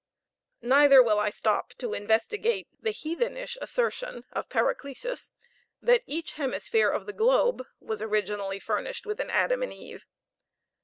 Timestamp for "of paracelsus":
4.31-5.31